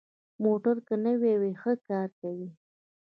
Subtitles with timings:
[0.43, 2.49] موټر که نوي وي، ښه کار کوي.